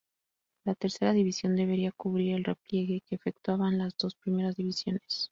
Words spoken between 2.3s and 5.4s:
el repliegue que efectuaban las dos primeras divisiones.